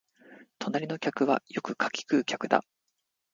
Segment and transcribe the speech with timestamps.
[0.57, 1.43] 隣の客は
[1.77, 2.63] 柿食う客だ